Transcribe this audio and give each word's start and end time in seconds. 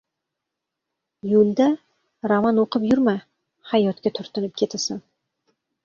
Yo‘lda 1.33 1.67
roman 2.33 2.63
o‘qib 2.65 2.89
yurma, 2.91 3.17
hayotga 3.75 4.17
turtinib 4.21 4.61
ketasan. 4.65 5.09